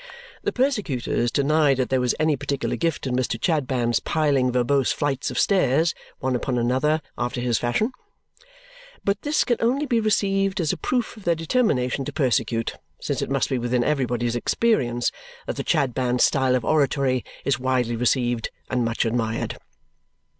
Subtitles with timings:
[0.41, 3.39] The persecutors denied that there was any particular gift in Mr.
[3.39, 7.91] Chadband's piling verbose flights of stairs, one upon another, after this fashion.
[9.03, 13.21] But this can only be received as a proof of their determination to persecute, since
[13.21, 15.11] it must be within everybody's experience
[15.45, 19.59] that the Chadband style of oratory is widely received and much admired.